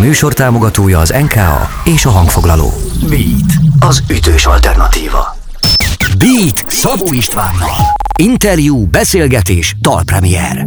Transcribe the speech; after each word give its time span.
műsor 0.00 0.32
támogatója 0.32 0.98
az 0.98 1.14
NKA 1.20 1.68
és 1.84 2.04
a 2.04 2.10
hangfoglaló. 2.10 2.72
Beat, 3.08 3.52
az 3.80 4.02
ütős 4.10 4.46
alternatíva. 4.46 5.36
Beat 6.18 6.64
Szabó 6.68 7.12
Istvánnal. 7.12 7.76
Interjú, 8.18 8.86
beszélgetés, 8.86 9.76
dalpremier. 9.80 10.66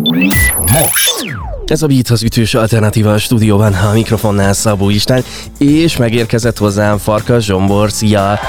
Most. 0.71 1.37
Ez 1.65 1.81
a 1.81 1.87
Beat 1.87 2.09
az 2.09 2.23
ütős 2.23 2.53
alternatíva 2.53 3.13
a 3.13 3.17
stúdióban, 3.17 3.73
a 3.73 3.93
mikrofonnál 3.93 4.53
Szabó 4.53 4.89
István, 4.89 5.23
és 5.57 5.97
megérkezett 5.97 6.57
hozzám 6.57 6.97
Farkas 6.97 7.43
Zsombor, 7.43 7.91
szia! 7.91 8.39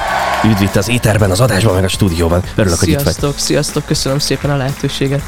Üdv 0.44 0.62
itt 0.62 0.76
az 0.76 0.88
éterben, 0.88 1.30
az 1.30 1.40
adásban, 1.40 1.74
meg 1.74 1.84
a 1.84 1.88
stúdióban. 1.88 2.42
Örülök, 2.54 2.78
sziasztok, 2.78 3.04
hogy 3.04 3.12
itt 3.14 3.20
vagy. 3.20 3.34
Sziasztok, 3.36 3.86
köszönöm 3.86 4.18
szépen 4.18 4.50
a 4.50 4.56
lehetőséget. 4.56 5.22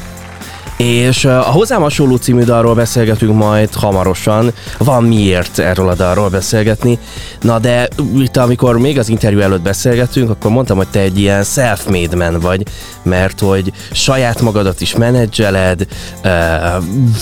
És 0.77 1.25
a 1.25 1.41
hozzám 1.41 1.81
hasonló 1.81 2.15
című 2.15 2.43
dalról 2.43 2.75
beszélgetünk 2.75 3.35
majd 3.37 3.73
hamarosan. 3.73 4.53
Van 4.77 5.03
miért 5.03 5.59
erről 5.59 5.89
a 5.89 5.95
dalról 5.95 6.29
beszélgetni. 6.29 6.99
Na 7.41 7.59
de 7.59 7.87
itt 8.17 8.37
amikor 8.37 8.77
még 8.77 8.99
az 8.99 9.09
interjú 9.09 9.39
előtt 9.39 9.61
beszélgetünk, 9.61 10.29
akkor 10.29 10.51
mondtam, 10.51 10.77
hogy 10.77 10.87
te 10.87 10.99
egy 10.99 11.19
ilyen 11.19 11.43
self-made 11.43 12.15
man 12.15 12.39
vagy, 12.39 12.63
mert 13.03 13.39
hogy 13.39 13.71
saját 13.91 14.41
magadat 14.41 14.81
is 14.81 14.95
menedzseled, 14.95 15.87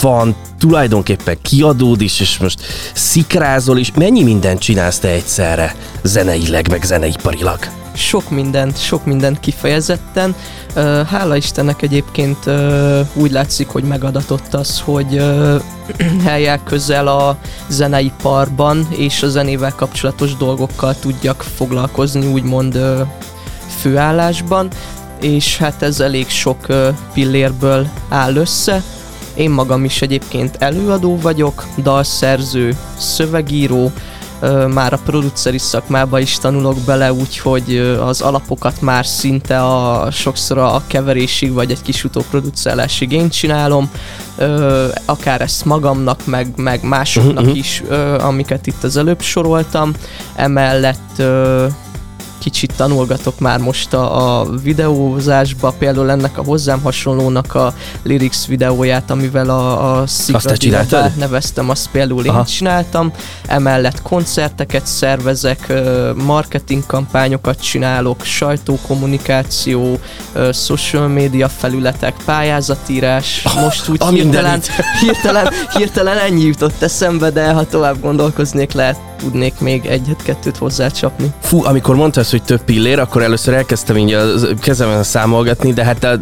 van 0.02 0.36
tulajdonképpen 0.60 1.38
kiadód 1.42 2.02
is, 2.02 2.20
és 2.20 2.38
most 2.38 2.62
szikrázol 2.94 3.78
is. 3.78 3.92
Mennyi 3.96 4.24
mindent 4.24 4.60
csinálsz 4.60 5.00
te 5.00 5.08
egyszerre, 5.08 5.76
zeneileg, 6.04 6.70
meg 6.70 6.84
zeneiparilag? 6.84 7.60
Sok 7.96 8.30
mindent, 8.30 8.80
sok 8.80 9.06
mindent 9.06 9.40
kifejezetten. 9.40 10.36
Hála 11.08 11.36
Istennek 11.36 11.82
egyébként 11.82 12.50
úgy 13.14 13.32
látszik, 13.32 13.68
hogy 13.68 13.84
megadatott 13.84 14.54
az, 14.54 14.80
hogy 14.80 15.24
helyek 16.26 16.64
közel 16.64 17.08
a 17.08 17.38
zeneiparban 17.68 18.88
és 18.90 19.24
a 19.24 19.28
zenével 19.28 19.74
kapcsolatos 19.76 20.36
dolgokkal 20.36 20.96
tudjak 21.00 21.42
foglalkozni, 21.56 22.26
úgymond 22.26 22.80
főállásban, 23.80 24.68
és 25.22 25.58
hát 25.58 25.82
ez 25.82 26.00
elég 26.00 26.30
sok 26.30 26.68
pillérből 27.14 27.88
áll 28.10 28.36
össze. 28.36 28.84
Én 29.36 29.50
magam 29.50 29.84
is 29.84 30.02
egyébként 30.02 30.56
előadó 30.60 31.18
vagyok, 31.18 31.66
dalszerző, 31.78 32.78
szövegíró, 32.98 33.92
már 34.74 34.94
a 34.94 35.00
produceri 35.06 35.58
szakmába 35.58 36.20
is 36.20 36.38
tanulok 36.38 36.78
bele, 36.86 37.14
úgyhogy 37.14 37.78
az 38.02 38.22
alapokat 38.22 38.82
már 38.82 39.06
szinte 39.06 39.64
a, 39.64 40.12
sokszor 40.12 40.58
a 40.58 40.82
keverésig 40.88 41.54
vagy 41.54 41.72
egy 41.72 41.82
kis 41.82 42.04
utóproducerálásig 42.04 43.12
én 43.12 43.30
csinálom, 43.30 43.92
akár 45.06 45.42
ezt 45.42 45.66
magamnak, 45.66 46.26
meg, 46.26 46.54
meg 46.56 46.84
másoknak 46.84 47.44
uh-huh. 47.44 47.58
is, 47.58 47.84
amiket 48.20 48.68
itt 48.68 48.84
az 48.84 48.98
előbb 48.98 49.22
soroltam. 49.22 49.92
Emellett 50.36 51.22
kicsit 52.46 52.74
tanulgatok 52.76 53.40
már 53.40 53.60
most 53.60 53.94
a, 53.94 54.40
a 54.40 54.50
videózásba, 54.64 55.74
például 55.78 56.12
ennek 56.12 56.38
a 56.38 56.44
hozzám 56.44 56.82
hasonlónak 56.82 57.56
a 57.56 57.74
lyrics 58.04 58.46
videóját, 58.48 59.12
amivel 59.12 59.50
a, 59.50 60.00
a 60.00 60.08
Secret 60.08 61.16
neveztem, 61.16 61.70
azt 61.70 61.90
például 61.92 62.28
Aha. 62.28 62.38
én 62.38 62.46
csináltam. 62.46 63.12
Emellett 63.48 64.02
koncerteket 64.02 64.86
szervezek, 64.86 65.74
marketing 66.26 66.86
kampányokat 66.86 67.62
csinálok, 67.62 68.24
sajtókommunikáció, 68.24 70.00
social 70.52 71.08
media 71.08 71.50
felületek, 71.50 72.16
pályázatírás. 72.26 73.46
Most 73.62 73.90
úgy 73.90 74.04
hirtelen, 74.04 74.62
hirtelen, 75.02 75.50
hirtelen 75.78 76.18
ennyi 76.18 76.44
jutott 76.44 76.82
eszembe, 76.82 77.30
de 77.30 77.52
ha 77.52 77.68
tovább 77.68 78.02
gondolkoznék, 78.02 78.72
lehet 78.72 78.98
tudnék 79.20 79.60
még 79.60 79.86
egyet-kettőt 79.86 80.58
hozzácsapni. 80.58 81.34
Fú, 81.42 81.66
amikor 81.66 81.96
mondtad, 81.96 82.24
hogy 82.36 82.44
több 82.44 82.64
pillér, 82.64 83.00
akkor 83.00 83.22
először 83.22 83.54
elkezdtem 83.54 83.98
így 83.98 84.14
a 84.14 84.24
kezemen 84.62 85.04
számolgatni, 85.04 85.74
de 85.74 85.84
hát 85.84 86.04
a, 86.04 86.18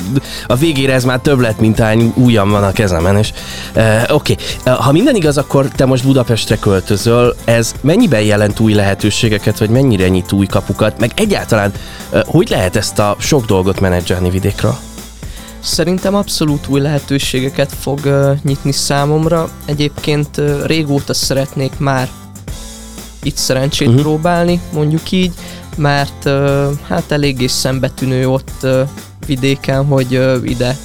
a 0.47 0.55
végére 0.55 0.93
ez 0.93 1.03
már 1.03 1.19
több 1.19 1.39
lett, 1.39 1.59
mint 1.59 1.79
hány 1.79 2.13
ujjam 2.15 2.49
van 2.49 2.63
a 2.63 2.71
kezemen, 2.71 3.17
és 3.17 3.33
e, 3.73 4.07
oké. 4.11 4.35
Okay. 4.63 4.75
Ha 4.75 4.91
minden 4.91 5.15
igaz, 5.15 5.37
akkor 5.37 5.67
te 5.67 5.85
most 5.85 6.05
Budapestre 6.05 6.57
költözöl, 6.57 7.35
ez 7.45 7.73
mennyiben 7.81 8.21
jelent 8.21 8.59
új 8.59 8.73
lehetőségeket, 8.73 9.59
vagy 9.59 9.69
mennyire 9.69 10.07
nyit 10.07 10.31
új 10.31 10.45
kapukat, 10.45 10.99
meg 10.99 11.11
egyáltalán 11.15 11.71
hogy 12.25 12.49
lehet 12.49 12.75
ezt 12.75 12.99
a 12.99 13.15
sok 13.19 13.45
dolgot 13.45 13.79
menedzselni 13.79 14.29
vidékra? 14.29 14.79
Szerintem 15.59 16.15
abszolút 16.15 16.67
új 16.67 16.79
lehetőségeket 16.79 17.73
fog 17.79 17.99
uh, 18.05 18.37
nyitni 18.43 18.71
számomra. 18.71 19.49
Egyébként 19.65 20.37
uh, 20.37 20.65
régóta 20.65 21.13
szeretnék 21.13 21.79
már 21.79 22.09
itt 23.23 23.37
szerencsét 23.37 23.87
uh-huh. 23.87 24.01
próbálni, 24.01 24.61
mondjuk 24.73 25.11
így, 25.11 25.33
mert 25.77 26.29
hát 26.87 27.11
eléggé 27.11 27.47
szembetűnő 27.47 28.29
ott 28.29 28.67
vidéken, 29.25 29.85
hogy 29.85 30.11
ide 30.43 30.77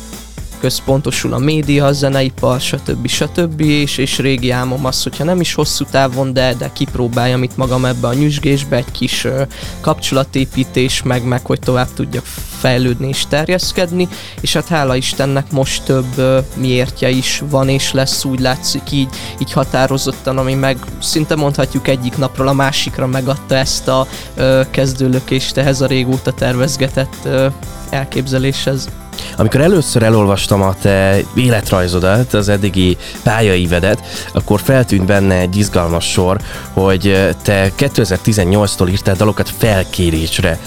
központosul 0.61 1.33
a 1.33 1.39
média, 1.39 1.87
a 1.87 1.93
zeneipar, 1.93 2.61
stb. 2.61 3.07
stb. 3.07 3.61
És, 3.61 3.99
és 3.99 4.19
régi 4.19 4.51
álmom 4.51 4.85
az, 4.85 5.03
hogyha 5.03 5.25
nem 5.25 5.41
is 5.41 5.55
hosszú 5.55 5.85
távon, 5.91 6.33
de, 6.33 6.55
de 6.55 6.71
kipróbáljam 6.73 7.43
itt 7.43 7.57
magam 7.57 7.85
ebbe 7.85 8.07
a 8.07 8.15
nyüzsgésbe, 8.15 8.77
egy 8.77 8.91
kis 8.93 9.25
uh, 9.25 9.41
kapcsolatépítés, 9.81 11.03
meg, 11.03 11.25
meg 11.25 11.47
hogy 11.47 11.59
tovább 11.59 11.89
tudjak 11.95 12.25
fejlődni 12.59 13.09
és 13.09 13.27
terjeszkedni, 13.29 14.09
és 14.41 14.53
hát 14.53 14.69
hála 14.69 14.97
Istennek 14.97 15.51
most 15.51 15.83
több 15.83 16.19
uh, 16.19 16.45
miértje 16.55 17.11
is 17.11 17.43
van 17.51 17.69
és 17.69 17.93
lesz, 17.93 18.25
úgy 18.25 18.41
látszik 18.41 18.91
így, 18.91 19.09
így 19.39 19.53
határozottan, 19.53 20.39
ami 20.39 20.55
meg 20.55 20.79
szinte 21.03 21.35
mondhatjuk 21.35 21.89
egyik 21.89 22.17
napról 22.17 22.49
a 22.49 22.53
másikra 22.53 23.07
megadta 23.07 23.55
ezt 23.55 23.89
a 23.89 24.07
uh, 24.37 24.67
kezdőlökést 24.71 25.57
ehhez 25.57 25.81
a 25.81 25.87
régóta 25.87 26.33
tervezgetett 26.33 27.17
uh, 27.25 27.53
elképzeléshez. 27.91 28.89
Amikor 29.37 29.61
először 29.61 30.03
elolvastam 30.03 30.63
a 30.63 30.75
te 30.83 31.17
életrajzodat, 31.35 32.35
az 32.35 32.49
eddigi 32.49 32.97
pályaívedet, 33.23 34.29
akkor 34.33 34.61
feltűnt 34.61 35.07
benne 35.07 35.35
egy 35.35 35.57
izgalmas 35.57 36.11
sor, 36.11 36.41
hogy 36.73 37.35
te 37.43 37.73
2018-tól 37.79 38.89
írtál 38.91 39.15
dalokat 39.15 39.53
felkérésre 39.59 40.59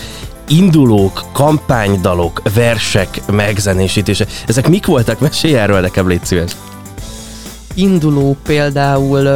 indulók, 0.48 1.24
kampánydalok, 1.32 2.42
versek 2.54 3.22
megzenésítése. 3.32 4.26
Ezek 4.48 4.68
mik 4.68 4.86
voltak? 4.86 5.20
Mesélj 5.20 5.58
erről 5.58 5.80
nekem, 5.80 6.08
légy 6.08 6.26
szíves. 6.26 6.52
Induló 7.74 8.38
például 8.44 9.28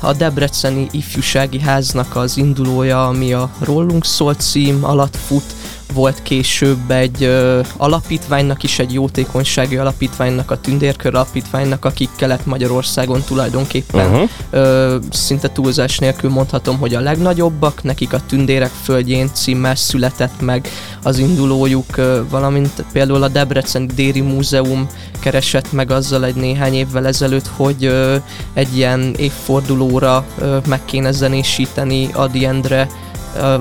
a 0.00 0.12
Debreceni 0.12 0.88
Ifjúsági 0.90 1.60
Háznak 1.60 2.16
az 2.16 2.36
indulója, 2.36 3.06
ami 3.06 3.32
a 3.32 3.50
Rólunk 3.58 4.04
szól 4.04 4.34
cím 4.34 4.84
alatt 4.84 5.16
fut, 5.26 5.54
volt 5.92 6.22
később 6.22 6.90
egy 6.90 7.22
ö, 7.22 7.60
alapítványnak 7.76 8.62
is, 8.62 8.78
egy 8.78 8.92
jótékonysági 8.92 9.76
alapítványnak, 9.76 10.50
a 10.50 10.60
Tündérkör 10.60 11.14
alapítványnak, 11.14 11.84
akik 11.84 12.08
Kelet-Magyarországon 12.16 13.22
tulajdonképpen 13.26 14.10
uh-huh. 14.10 14.28
ö, 14.50 14.96
szinte 15.10 15.48
túlzás 15.48 15.98
nélkül 15.98 16.30
mondhatom, 16.30 16.78
hogy 16.78 16.94
a 16.94 17.00
legnagyobbak, 17.00 17.82
nekik 17.82 18.12
a 18.12 18.20
Tündérek 18.28 18.70
földjén 18.82 19.30
címmel 19.32 19.74
született 19.74 20.40
meg 20.40 20.68
az 21.02 21.18
indulójuk, 21.18 21.96
ö, 21.96 22.20
valamint 22.30 22.84
például 22.92 23.22
a 23.22 23.28
Debreceni 23.28 23.86
Déri 23.94 24.20
Múzeum 24.20 24.88
keresett 25.20 25.72
meg 25.72 25.90
azzal 25.90 26.24
egy 26.24 26.34
néhány 26.34 26.74
évvel 26.74 27.06
ezelőtt, 27.06 27.46
hogy 27.56 27.84
ö, 27.84 28.16
egy 28.54 28.76
ilyen 28.76 29.14
évfordulóra 29.16 30.24
ö, 30.38 30.58
meg 30.66 30.84
kéne 30.84 31.12
zenésíteni 31.12 32.08
Adi 32.12 32.44
Endre 32.44 32.88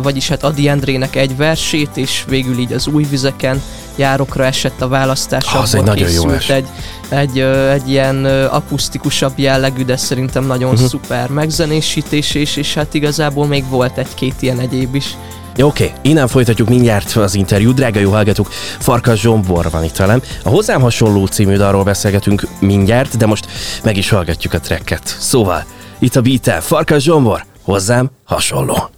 vagyis 0.02 0.28
hát 0.28 0.44
Adi 0.44 0.68
Endrének 0.68 1.16
egy 1.16 1.38
versét, 1.38 1.90
és 1.94 2.24
végül 2.28 2.57
így 2.57 2.74
az 2.74 2.88
új 2.88 3.03
vizeken 3.03 3.62
járokra 3.96 4.46
esett 4.46 4.81
a 4.81 4.88
választás. 4.88 5.53
Az 5.53 5.75
egy 5.75 5.84
nagyon 5.84 6.09
jó 6.09 6.30
es. 6.30 6.50
Egy, 6.50 6.68
egy, 7.09 7.40
egy 7.72 7.90
ilyen 7.90 8.25
akusztikusabb 8.25 9.34
jellegű, 9.35 9.85
de 9.85 9.97
szerintem 9.97 10.46
nagyon 10.46 10.72
uh-huh. 10.72 10.88
szuper 10.88 11.30
megzenésítés, 11.30 12.33
és, 12.33 12.56
és 12.56 12.74
hát 12.74 12.94
igazából 12.94 13.48
még 13.48 13.69
volt 13.69 13.98
egy-két 13.98 14.36
ilyen 14.39 14.60
egyéb 14.60 14.95
is. 14.95 15.18
Oké, 15.63 15.83
okay. 15.83 15.95
innen 16.01 16.27
folytatjuk 16.27 16.69
mindjárt 16.69 17.12
az 17.12 17.36
interjút. 17.36 17.75
Drága 17.75 18.00
jó 18.00 18.12
hallgatók, 18.12 18.48
Farkas 18.80 19.19
Zsombor 19.19 19.69
van 19.71 19.83
itt 19.83 19.95
velem. 19.95 20.21
A 20.44 20.50
hozzám 20.50 20.81
hasonló 20.81 21.25
című 21.25 21.56
dalról 21.56 21.83
beszélgetünk 21.83 22.48
mindjárt, 22.60 23.18
de 23.18 23.25
most 23.25 23.48
meg 23.83 23.98
is 23.98 24.10
hallgatjuk 24.10 24.54
a 24.54 24.60
tracket. 24.60 25.16
Szóval, 25.19 25.63
itt 26.00 26.16
a 26.16 26.21
beat 26.21 26.63
Farkas 26.63 27.04
Zsombor, 27.04 27.45
hozzám 27.63 28.10
hasonló. 28.24 28.89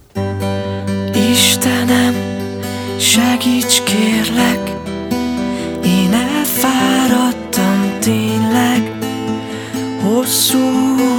Segíts 3.12 3.82
kérlek, 3.82 4.70
én 5.84 6.12
elfáradtam 6.12 7.98
tényleg, 8.00 8.92
hosszú 10.02 10.58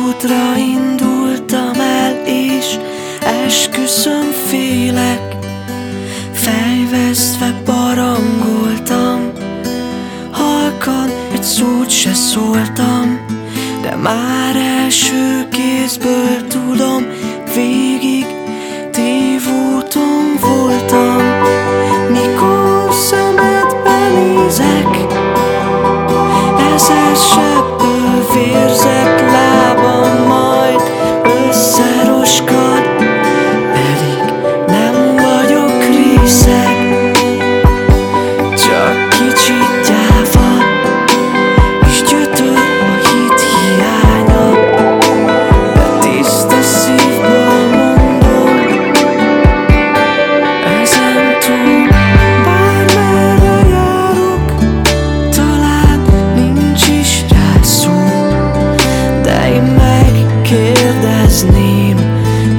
útra 0.08 0.58
indultam 0.58 1.80
el, 1.80 2.26
és 2.26 2.78
esküszöm 3.46 4.32
félek, 4.48 5.36
fejvesztve 6.34 7.62
barangoltam, 7.66 9.32
halkan 10.32 11.10
egy 11.34 11.44
szót 11.44 11.90
se 11.90 12.14
szóltam, 12.14 13.26
de 13.82 13.96
már 13.96 14.56
első 14.56 15.48
kézből 15.52 16.48
kérdezném 61.44 61.96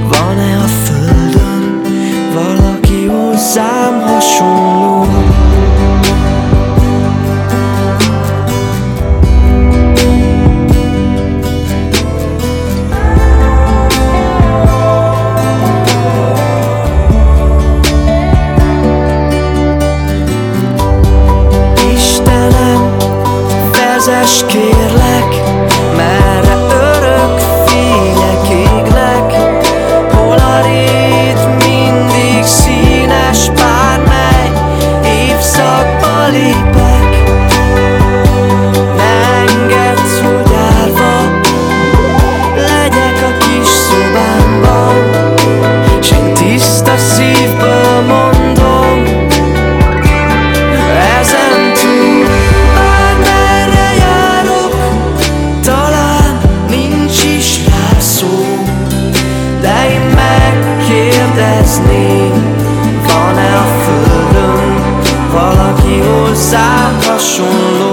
Van-e 0.08 0.56
a 0.56 0.66
földön 0.66 1.81
valaki 2.34 3.06
hozzám 3.06 4.00
hasonló? 4.00 5.06
Istenem, 21.94 22.96
vezess 23.72 24.44
kérlek 24.46 24.74
hozzám 67.14 67.83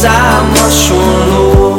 hozzám 0.00 0.50
hasonló. 0.54 1.76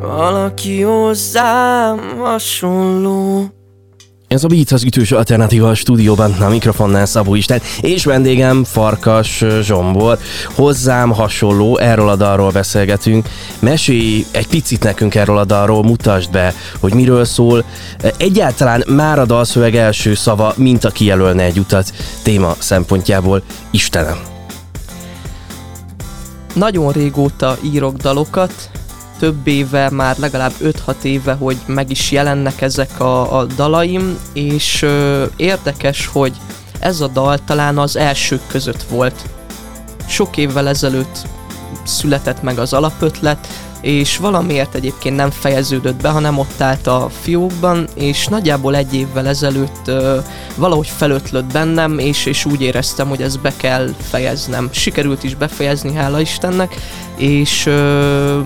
Valaki 0.00 0.82
hozzám 0.82 2.00
hasonló 2.18 3.48
Ez 4.34 4.44
a 4.44 4.46
Beat 4.46 4.70
az 4.70 4.84
ütős 4.84 5.12
alternatíva 5.12 5.68
a 5.68 5.74
stúdióban, 5.74 6.32
a 6.32 6.48
mikrofonnál 6.48 7.06
Szabó 7.06 7.34
Isten, 7.34 7.60
és 7.80 8.04
vendégem 8.04 8.64
Farkas 8.64 9.44
Zsombor. 9.62 10.18
Hozzám 10.54 11.10
hasonló, 11.10 11.78
erről 11.78 12.08
a 12.08 12.16
dalról 12.16 12.50
beszélgetünk. 12.50 13.28
Mesélj 13.58 14.24
egy 14.30 14.46
picit 14.46 14.82
nekünk 14.82 15.14
erről 15.14 15.38
a 15.38 15.44
dalról, 15.44 15.82
mutasd 15.82 16.30
be, 16.30 16.54
hogy 16.80 16.94
miről 16.94 17.24
szól. 17.24 17.64
Egyáltalán 18.16 18.84
már 18.86 19.18
a 19.18 19.24
dalszöveg 19.24 19.76
első 19.76 20.14
szava, 20.14 20.54
mint 20.56 20.84
a 20.84 20.90
kijelölne 20.90 21.42
egy 21.42 21.58
utat 21.58 21.92
téma 22.22 22.54
szempontjából. 22.58 23.42
Istenem! 23.70 24.18
Nagyon 26.54 26.92
régóta 26.92 27.56
írok 27.62 27.96
dalokat, 27.96 28.70
több 29.18 29.46
éve, 29.46 29.90
már 29.90 30.18
legalább 30.18 30.52
5-6 30.62 31.02
éve, 31.02 31.32
hogy 31.32 31.56
meg 31.66 31.90
is 31.90 32.10
jelennek 32.10 32.60
ezek 32.60 33.00
a, 33.00 33.38
a 33.38 33.44
dalaim, 33.44 34.18
és 34.32 34.82
ö, 34.82 35.24
érdekes, 35.36 36.06
hogy 36.06 36.32
ez 36.78 37.00
a 37.00 37.08
dal 37.08 37.38
talán 37.44 37.78
az 37.78 37.96
elsők 37.96 38.46
között 38.46 38.82
volt. 38.82 39.24
Sok 40.06 40.36
évvel 40.36 40.68
ezelőtt 40.68 41.26
született 41.84 42.42
meg 42.42 42.58
az 42.58 42.72
alapötlet, 42.72 43.48
és 43.84 44.16
valamiért 44.16 44.74
egyébként 44.74 45.16
nem 45.16 45.30
fejeződött 45.30 46.00
be, 46.00 46.08
hanem 46.08 46.38
ott 46.38 46.60
állt 46.60 46.86
a 46.86 47.08
fiókban, 47.20 47.88
és 47.94 48.26
nagyjából 48.26 48.76
egy 48.76 48.94
évvel 48.94 49.28
ezelőtt 49.28 49.88
ö, 49.88 50.18
valahogy 50.56 50.88
felötlött 50.96 51.52
bennem, 51.52 51.98
és, 51.98 52.26
és 52.26 52.44
úgy 52.44 52.60
éreztem, 52.60 53.08
hogy 53.08 53.22
ezt 53.22 53.40
be 53.40 53.52
kell 53.56 53.88
fejeznem. 54.08 54.68
Sikerült 54.72 55.22
is 55.22 55.34
befejezni, 55.34 55.94
hála 55.94 56.20
Istennek, 56.20 56.74
és 57.16 57.66
ö, 57.66 58.40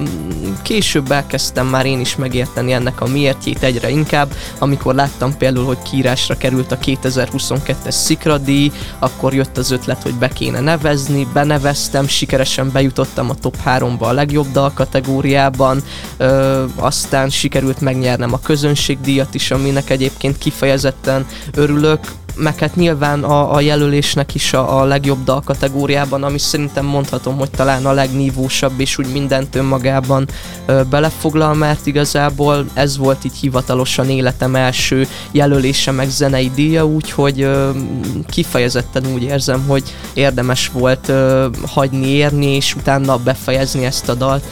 később 0.63 1.11
elkezdtem 1.11 1.67
már 1.67 1.87
én 1.87 2.01
is 2.01 2.17
megérteni 2.17 2.73
ennek 2.73 3.01
a 3.01 3.07
miértjét 3.07 3.63
egyre 3.63 3.91
inkább, 3.91 4.35
amikor 4.59 4.95
láttam 4.95 5.37
például, 5.37 5.67
hogy 5.67 5.83
kiírásra 5.83 6.37
került 6.37 6.73
a 6.73 6.79
2022-es 6.79 7.91
Szikradi, 7.91 8.73
akkor 8.99 9.35
jött 9.35 9.59
az 9.59 9.71
ötlet, 9.71 10.03
hogy 10.03 10.15
be 10.15 10.29
kéne 10.29 10.61
nevezni, 10.61 11.27
beneveztem, 11.33 12.09
sikeresen 12.09 12.71
bejutottam 12.73 13.31
a 13.31 13.35
top 13.35 13.57
3-ba 13.67 14.01
a 14.01 14.13
legjobb 14.13 14.53
dal 14.53 14.73
kategóriában, 14.75 15.83
ö, 16.17 16.65
aztán 16.77 17.29
sikerült 17.29 17.81
megnyernem 17.81 18.33
a 18.33 18.41
közönségdíjat 18.41 19.35
is, 19.35 19.51
aminek 19.51 19.91
egyébként 19.91 20.39
kifejezetten 20.39 21.27
örülök, 21.55 22.01
meg 22.39 22.59
hát 22.59 22.77
nyilván 22.77 23.25
a, 23.25 23.55
a 23.55 23.61
jelölésnek 23.61 24.35
is 24.35 24.53
a, 24.53 24.81
a 24.81 24.85
legjobb 24.85 25.25
dal 25.25 25.43
kategóriában, 25.45 26.23
ami 26.23 26.39
szerintem 26.39 26.85
mondhatom, 26.85 27.37
hogy 27.37 27.51
talán 27.51 27.87
a 27.87 27.93
legnívósabb 27.93 28.81
és 28.81 28.99
úgy 28.99 29.13
mindent 29.13 29.55
önmagában 29.55 30.29
ö, 30.67 30.83
belefoglal, 30.91 31.55
mert 31.55 31.87
igazából 31.87 32.67
ez 32.75 32.97
volt 32.97 33.25
így 33.25 33.37
hivatalosan 33.37 34.11
életem 34.11 34.55
első 34.55 35.09
jelölése 35.31 35.91
meg 35.91 36.09
zenei 36.09 36.51
díja, 36.55 36.87
úgyhogy 36.87 37.41
ö, 37.41 37.71
kifejezetten 38.27 39.07
úgy 39.15 39.23
érzem, 39.23 39.65
hogy 39.67 39.83
érdemes 40.15 40.69
volt 40.73 41.09
ö, 41.09 41.47
hagyni 41.67 42.07
érni, 42.07 42.47
és 42.47 42.75
utána 42.75 43.17
befejezni 43.17 43.85
ezt 43.85 44.09
a 44.09 44.15
dalt. 44.15 44.45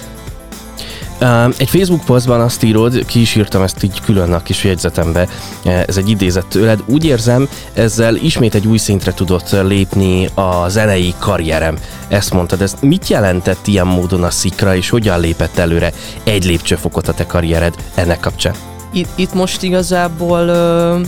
Egy 1.56 1.68
Facebook 1.68 2.04
posztban 2.04 2.40
azt 2.40 2.62
írod, 2.62 3.04
ki 3.06 3.20
is 3.20 3.34
írtam 3.34 3.62
ezt 3.62 3.82
így 3.82 4.00
külön 4.00 4.32
a 4.32 4.42
kis 4.42 4.64
jegyzetembe, 4.64 5.28
eh, 5.64 5.82
ez 5.86 5.96
egy 5.96 6.08
idézet 6.08 6.46
tőled. 6.46 6.82
Úgy 6.86 7.04
érzem, 7.04 7.48
ezzel 7.72 8.16
ismét 8.16 8.54
egy 8.54 8.66
új 8.66 8.78
szintre 8.78 9.12
tudott 9.14 9.50
lépni 9.50 10.28
a 10.34 10.68
zenei 10.68 11.14
karrierem. 11.18 11.76
Ezt 12.08 12.32
mondtad, 12.32 12.62
ez 12.62 12.74
mit 12.80 13.08
jelentett 13.08 13.66
ilyen 13.66 13.86
módon 13.86 14.22
a 14.22 14.30
szikra, 14.30 14.76
és 14.76 14.88
hogyan 14.90 15.20
lépett 15.20 15.58
előre 15.58 15.92
egy 16.24 16.44
lépcsőfokot 16.44 17.08
a 17.08 17.12
te 17.12 17.26
karriered 17.26 17.74
ennek 17.94 18.20
kapcsán? 18.20 18.54
Itt, 18.92 19.08
itt 19.14 19.34
most 19.34 19.62
igazából 19.62 20.48
ö, 20.48 21.00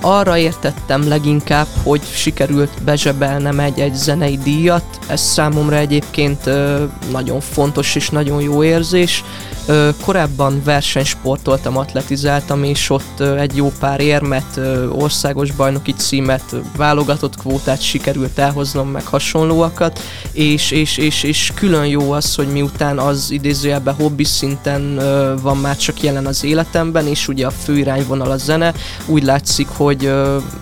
arra 0.00 0.36
értettem 0.36 1.08
leginkább, 1.08 1.66
hogy 1.82 2.00
sikerült 2.12 2.70
bezsebelnem 2.84 3.58
egy, 3.58 3.80
egy 3.80 3.94
zenei 3.94 4.38
díjat. 4.42 4.84
Ez 5.06 5.20
számomra 5.20 5.76
egyébként 5.76 6.46
ö, 6.46 6.84
nagyon 7.10 7.40
fontos 7.40 7.94
és 7.94 8.08
nagyon 8.08 8.40
jó 8.40 8.64
érzés. 8.64 9.24
Korábban 10.04 10.62
versenysportoltam, 10.64 11.76
atletizáltam, 11.76 12.64
és 12.64 12.90
ott 12.90 13.20
egy 13.20 13.56
jó 13.56 13.72
pár 13.78 14.00
érmet, 14.00 14.60
országos 14.90 15.50
bajnoki 15.52 15.92
címet, 15.92 16.54
válogatott 16.76 17.36
kvótát 17.36 17.82
sikerült 17.82 18.38
elhoznom, 18.38 18.88
meg 18.88 19.06
hasonlóakat, 19.06 20.00
és, 20.32 20.70
és, 20.70 20.96
és, 20.96 21.22
és 21.22 21.52
külön 21.54 21.86
jó 21.86 22.10
az, 22.10 22.34
hogy 22.34 22.46
miután 22.46 22.98
az 22.98 23.30
idézőjelben 23.30 23.94
hobbi 23.94 24.24
szinten 24.24 25.00
van 25.42 25.56
már 25.56 25.76
csak 25.76 26.02
jelen 26.02 26.26
az 26.26 26.44
életemben, 26.44 27.06
és 27.06 27.28
ugye 27.28 27.46
a 27.46 27.50
fő 27.50 27.78
irányvonal 27.78 28.30
a 28.30 28.36
zene, 28.36 28.74
úgy 29.06 29.22
látszik, 29.22 29.68
hogy 29.68 30.12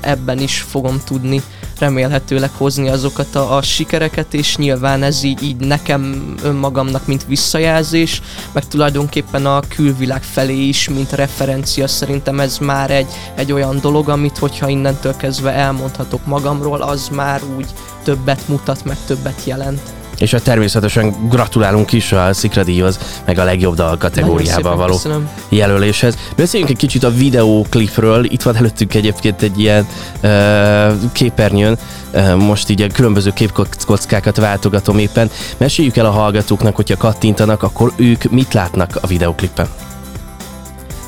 ebben 0.01 0.39
is 0.39 0.61
fogom 0.61 1.01
tudni 1.05 1.43
remélhetőleg 1.83 2.51
hozni 2.57 2.89
azokat 2.89 3.35
a, 3.35 3.57
a 3.57 3.63
sikereket, 3.63 4.35
és 4.35 4.57
nyilván 4.57 5.03
ez 5.03 5.23
így, 5.23 5.43
így 5.43 5.57
nekem 5.57 6.35
önmagamnak, 6.43 7.07
mint 7.07 7.27
visszajelzés, 7.27 8.23
meg 8.53 8.69
tulajdonképpen 8.69 9.47
a 9.47 9.61
külvilág 9.61 10.23
felé 10.23 10.59
is, 10.59 10.89
mint 10.89 11.13
referencia, 11.13 11.87
szerintem 11.87 12.41
ez 12.41 12.59
már 12.59 12.91
egy, 12.91 13.09
egy 13.35 13.53
olyan 13.53 13.79
dolog, 13.81 14.09
amit 14.09 14.39
hogyha 14.39 14.69
innentől 14.69 15.17
kezdve 15.17 15.51
elmondhatok 15.51 16.27
magamról, 16.27 16.83
az 16.83 17.09
már 17.09 17.41
úgy 17.57 17.67
többet 18.03 18.49
mutat, 18.49 18.85
meg 18.85 18.97
többet 19.07 19.45
jelent. 19.45 20.02
És 20.23 20.31
hát 20.31 20.43
természetesen 20.43 21.15
gratulálunk 21.29 21.93
is 21.93 22.13
a 22.13 22.33
Szikradíjhoz, 22.33 22.99
meg 23.25 23.39
a 23.39 23.45
legjobb 23.45 23.75
dal 23.75 23.97
kategóriában 23.97 24.77
való 24.77 24.93
köszönöm. 24.93 25.29
jelöléshez. 25.49 26.17
Beszéljünk 26.37 26.71
egy 26.73 26.79
kicsit 26.79 27.03
a 27.03 27.11
videóklipről. 27.11 28.25
Itt 28.25 28.43
van 28.43 28.57
előttünk 28.57 28.95
egyébként 28.95 29.43
egy 29.43 29.61
ilyen 29.61 29.87
uh, 30.23 31.13
képernyőn. 31.13 31.79
Uh, 32.13 32.35
most 32.35 32.71
így 32.71 32.83
a 32.83 32.87
különböző 32.87 33.33
képkockákat 33.33 34.37
váltogatom 34.37 34.99
éppen. 34.99 35.31
Meséljük 35.57 35.97
el 35.97 36.07
a 36.07 36.11
hallgatóknak, 36.11 36.77
hogyha 36.77 36.97
kattintanak, 36.97 37.63
akkor 37.63 37.93
ők 37.97 38.31
mit 38.31 38.53
látnak 38.53 38.99
a 39.01 39.07
videóklippen? 39.07 39.67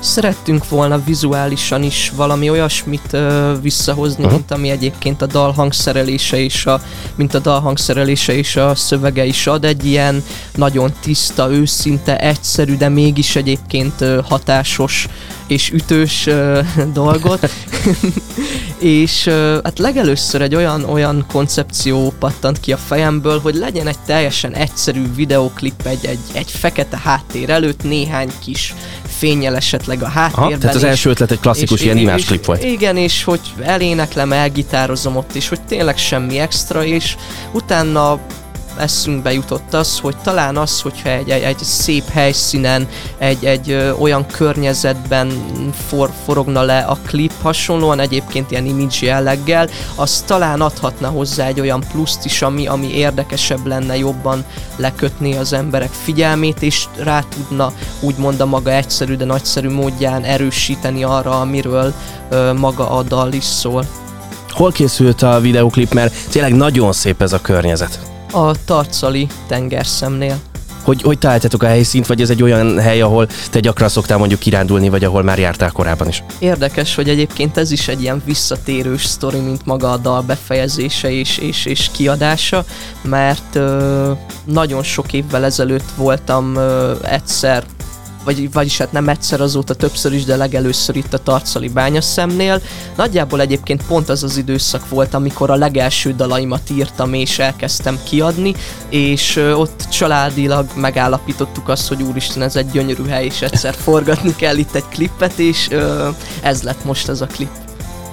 Szerettünk 0.04 0.68
volna 0.68 1.04
vizuálisan 1.04 1.82
is 1.82 2.12
valami 2.16 2.50
olyasmit 2.50 3.12
ö, 3.12 3.52
visszahozni, 3.62 4.24
uh-huh. 4.24 4.38
mint 4.38 4.50
ami 4.50 4.70
egyébként 4.70 5.22
a 5.22 5.26
dal 5.26 5.52
hangszerelése 5.52 6.36
és 6.36 6.66
a, 6.66 6.80
mint 7.14 7.34
a 7.34 7.38
dal 7.38 7.60
hangszerelése 7.60 8.32
és 8.36 8.56
a 8.56 8.74
szövege 8.74 9.24
is 9.24 9.46
ad. 9.46 9.64
Egy 9.64 9.86
ilyen 9.86 10.24
nagyon 10.54 10.92
tiszta, 11.00 11.50
őszinte, 11.50 12.18
egyszerű, 12.18 12.76
de 12.76 12.88
mégis 12.88 13.36
egyébként 13.36 14.00
ö, 14.00 14.20
hatásos 14.28 15.08
és 15.46 15.70
ütős 15.70 16.26
ö, 16.26 16.60
dolgot. 16.92 17.50
és 18.84 19.24
hát 19.64 19.78
legelőször 19.78 20.42
egy 20.42 20.54
olyan, 20.54 20.84
olyan 20.84 21.24
koncepció 21.28 22.12
pattant 22.18 22.60
ki 22.60 22.72
a 22.72 22.76
fejemből, 22.76 23.40
hogy 23.40 23.54
legyen 23.54 23.86
egy 23.86 23.98
teljesen 24.06 24.54
egyszerű 24.54 25.14
videoklip 25.14 25.86
egy, 25.86 26.06
egy, 26.06 26.18
egy 26.32 26.50
fekete 26.50 27.00
háttér 27.04 27.50
előtt, 27.50 27.82
néhány 27.82 28.30
kis 28.44 28.74
fényjel 29.06 29.56
esetleg 29.56 30.02
a 30.02 30.08
háttérben. 30.08 30.44
Aha, 30.44 30.58
tehát 30.58 30.76
az 30.76 30.84
első 30.84 31.10
ötlet 31.10 31.30
egy 31.30 31.40
klasszikus 31.40 31.78
és, 31.78 31.84
ilyen 31.84 31.96
imásklip 31.96 32.44
volt. 32.44 32.64
Igen, 32.64 32.96
és 32.96 33.24
hogy 33.24 33.40
eléneklem, 33.62 34.32
elgitározom 34.32 35.16
ott 35.16 35.34
is, 35.34 35.48
hogy 35.48 35.60
tényleg 35.60 35.98
semmi 35.98 36.38
extra, 36.38 36.84
és 36.84 37.16
utána 37.52 38.20
eszünkbe 38.78 39.32
jutott 39.32 39.74
az, 39.74 39.98
hogy 39.98 40.16
talán 40.16 40.56
az, 40.56 40.80
hogyha 40.80 41.08
egy, 41.08 41.30
egy, 41.30 41.42
egy 41.42 41.58
szép 41.58 42.08
helyszínen, 42.08 42.88
egy, 43.18 43.44
egy 43.44 43.70
ö, 43.70 43.92
olyan 43.92 44.26
környezetben 44.26 45.30
for, 45.88 46.10
forogna 46.24 46.62
le 46.62 46.78
a 46.78 46.98
klip, 47.06 47.32
hasonlóan 47.42 48.00
egyébként 48.00 48.50
ilyen 48.50 48.66
image 48.66 48.96
jelleggel, 49.00 49.68
az 49.94 50.22
talán 50.26 50.60
adhatna 50.60 51.08
hozzá 51.08 51.46
egy 51.46 51.60
olyan 51.60 51.84
pluszt 51.92 52.24
is, 52.24 52.42
ami, 52.42 52.66
ami 52.66 52.94
érdekesebb 52.94 53.66
lenne 53.66 53.96
jobban 53.96 54.44
lekötni 54.76 55.36
az 55.36 55.52
emberek 55.52 55.90
figyelmét, 55.90 56.62
és 56.62 56.84
rá 56.96 57.24
tudna 57.34 57.72
úgymond 58.00 58.40
a 58.40 58.46
maga 58.46 58.72
egyszerű, 58.72 59.16
de 59.16 59.24
nagyszerű 59.24 59.70
módján 59.70 60.24
erősíteni 60.24 61.04
arra, 61.04 61.40
amiről 61.40 61.94
ö, 62.30 62.52
maga 62.52 62.90
a 62.90 63.02
dal 63.02 63.32
is 63.32 63.44
szól. 63.44 63.84
Hol 64.54 64.72
készült 64.72 65.22
a 65.22 65.40
videóklip, 65.40 65.92
mert 65.92 66.14
tényleg 66.30 66.54
nagyon 66.54 66.92
szép 66.92 67.22
ez 67.22 67.32
a 67.32 67.40
környezet. 67.40 68.13
A 68.34 68.64
Tarcali 68.64 69.26
tengerszemnél. 69.46 70.36
Hogy, 70.82 71.02
hogy 71.02 71.18
találtatok 71.18 71.62
a 71.62 71.66
helyszínt, 71.66 72.06
vagy 72.06 72.20
ez 72.20 72.30
egy 72.30 72.42
olyan 72.42 72.78
hely, 72.78 73.00
ahol 73.00 73.28
te 73.50 73.60
gyakran 73.60 73.88
szoktál 73.88 74.18
mondjuk 74.18 74.40
kirándulni, 74.40 74.88
vagy 74.88 75.04
ahol 75.04 75.22
már 75.22 75.38
jártál 75.38 75.70
korábban 75.70 76.08
is? 76.08 76.22
Érdekes, 76.38 76.94
hogy 76.94 77.08
egyébként 77.08 77.56
ez 77.56 77.70
is 77.70 77.88
egy 77.88 78.02
ilyen 78.02 78.22
visszatérős 78.24 79.04
sztori, 79.04 79.38
mint 79.38 79.66
maga 79.66 79.90
a 79.90 79.96
dal 79.96 80.22
befejezése 80.22 81.10
és, 81.10 81.38
és, 81.38 81.64
és 81.64 81.90
kiadása, 81.92 82.64
mert 83.02 83.54
ö, 83.54 84.12
nagyon 84.44 84.82
sok 84.82 85.12
évvel 85.12 85.44
ezelőtt 85.44 85.90
voltam 85.96 86.56
ö, 86.56 86.92
egyszer 87.02 87.64
vagy, 88.24 88.52
vagyis 88.52 88.78
hát 88.78 88.92
nem 88.92 89.08
egyszer 89.08 89.40
azóta 89.40 89.74
többször 89.74 90.12
is, 90.12 90.24
de 90.24 90.36
legelőször 90.36 90.96
itt 90.96 91.14
a 91.14 91.18
Tarcali 91.18 91.68
bányaszemnél. 91.68 92.60
Nagyjából 92.96 93.40
egyébként 93.40 93.86
pont 93.86 94.08
az 94.08 94.22
az 94.22 94.36
időszak 94.36 94.88
volt, 94.88 95.14
amikor 95.14 95.50
a 95.50 95.54
legelső 95.54 96.14
dalaimat 96.14 96.70
írtam 96.70 97.14
és 97.14 97.38
elkezdtem 97.38 97.98
kiadni, 98.02 98.54
és 98.88 99.36
ott 99.36 99.86
családilag 99.90 100.66
megállapítottuk 100.76 101.68
azt, 101.68 101.88
hogy 101.88 102.02
úristen, 102.02 102.42
ez 102.42 102.56
egy 102.56 102.70
gyönyörű 102.70 103.04
hely, 103.04 103.24
és 103.24 103.42
egyszer 103.42 103.74
forgatni 103.74 104.36
kell 104.36 104.56
itt 104.56 104.74
egy 104.74 104.88
klippet, 104.88 105.38
és 105.38 105.68
ez 106.42 106.62
lett 106.62 106.84
most 106.84 107.08
ez 107.08 107.20
a 107.20 107.26
klip. 107.26 107.63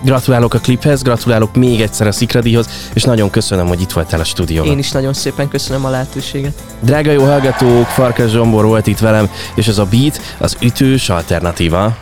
Gratulálok 0.03 0.53
a 0.53 0.59
kliphez, 0.59 1.01
gratulálok 1.01 1.55
még 1.55 1.81
egyszer 1.81 2.07
a 2.07 2.11
Szikradihoz, 2.11 2.69
és 2.93 3.03
nagyon 3.03 3.29
köszönöm, 3.29 3.67
hogy 3.67 3.81
itt 3.81 3.91
voltál 3.91 4.19
a 4.19 4.23
stúdióban. 4.23 4.71
Én 4.71 4.77
is 4.77 4.91
nagyon 4.91 5.13
szépen 5.13 5.47
köszönöm 5.47 5.85
a 5.85 5.89
lehetőséget. 5.89 6.53
Drága 6.79 7.11
jó 7.11 7.23
hallgatók, 7.23 7.85
Farkas 7.85 8.31
Zsombor 8.31 8.65
volt 8.65 8.87
itt 8.87 8.99
velem, 8.99 9.29
és 9.55 9.67
ez 9.67 9.77
a 9.77 9.85
Beat, 9.85 10.21
az 10.37 10.57
ütős 10.61 11.09
alternatíva. 11.09 11.97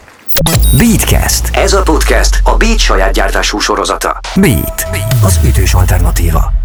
Beatcast. 0.77 1.49
Ez 1.55 1.73
a 1.73 1.81
podcast 1.81 2.39
a 2.43 2.57
Beat 2.57 2.79
saját 2.79 3.13
gyártású 3.13 3.59
sorozata. 3.59 4.19
Beat, 4.35 4.87
az 5.23 5.39
ütős 5.45 5.73
alternatíva. 5.73 6.58